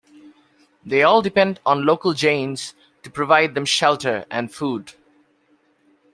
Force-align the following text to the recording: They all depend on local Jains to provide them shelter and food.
They 0.83 1.03
all 1.03 1.21
depend 1.21 1.59
on 1.63 1.85
local 1.85 2.13
Jains 2.13 2.73
to 3.03 3.11
provide 3.11 3.53
them 3.53 3.65
shelter 3.65 4.25
and 4.31 4.51
food. 4.51 4.93